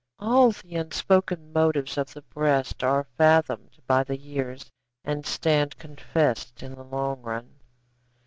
[0.17, 4.65] All the unspoken motives of the breast Are fathomed by the years
[5.03, 7.59] and stand confess'd In the long run.